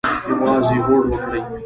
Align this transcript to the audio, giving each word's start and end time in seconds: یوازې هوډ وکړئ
یوازې 0.29 0.77
هوډ 0.85 1.03
وکړئ 1.11 1.41